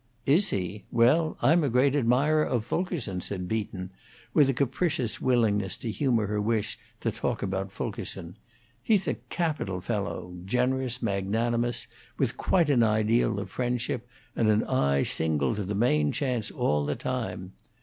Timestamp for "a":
1.63-1.69, 4.49-4.53, 9.07-9.13